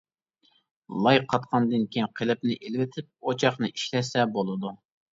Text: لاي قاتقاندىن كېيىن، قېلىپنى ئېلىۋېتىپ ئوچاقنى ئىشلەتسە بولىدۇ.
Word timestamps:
لاي 1.07 1.19
قاتقاندىن 1.33 1.85
كېيىن، 1.97 2.09
قېلىپنى 2.21 2.57
ئېلىۋېتىپ 2.59 3.29
ئوچاقنى 3.31 3.73
ئىشلەتسە 3.79 4.31
بولىدۇ. 4.37 4.79